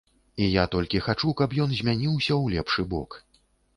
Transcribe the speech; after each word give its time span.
І 0.43 0.45
я 0.47 0.63
толькі 0.75 1.01
хачу, 1.09 1.35
каб 1.41 1.53
ён 1.67 1.75
змяніўся 1.81 2.33
ў 2.39 2.45
лепшы 2.59 2.87
бок. 2.95 3.23